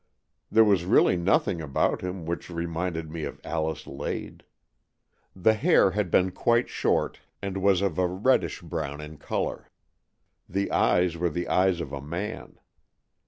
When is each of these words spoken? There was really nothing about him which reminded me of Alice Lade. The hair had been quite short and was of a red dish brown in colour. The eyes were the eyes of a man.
There 0.49 0.63
was 0.63 0.83
really 0.83 1.15
nothing 1.15 1.61
about 1.61 2.01
him 2.01 2.25
which 2.25 2.49
reminded 2.49 3.11
me 3.11 3.23
of 3.23 3.39
Alice 3.43 3.85
Lade. 3.85 4.43
The 5.35 5.53
hair 5.53 5.91
had 5.91 6.09
been 6.09 6.31
quite 6.31 6.69
short 6.69 7.19
and 7.39 7.61
was 7.61 7.83
of 7.83 7.99
a 7.99 8.07
red 8.07 8.41
dish 8.41 8.63
brown 8.63 8.99
in 8.99 9.17
colour. 9.17 9.69
The 10.49 10.71
eyes 10.71 11.17
were 11.17 11.29
the 11.29 11.47
eyes 11.47 11.79
of 11.81 11.93
a 11.93 12.01
man. 12.01 12.57